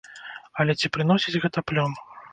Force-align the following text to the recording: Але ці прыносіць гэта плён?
Але 0.63 0.71
ці 0.81 0.91
прыносіць 0.95 1.37
гэта 1.45 1.59
плён? 1.73 1.91